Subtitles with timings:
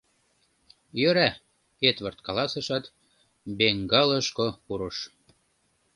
[0.99, 1.29] —Йӧра,—
[1.89, 2.85] Эдвард каласышат,
[3.57, 4.97] бенгалошко пурыш.